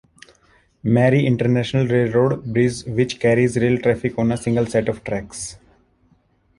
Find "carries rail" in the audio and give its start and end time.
3.19-3.77